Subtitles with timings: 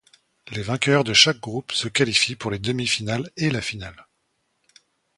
[0.51, 4.07] Les vainqueurs de chaque groupe se qualifient pour les demi-finales et la finale.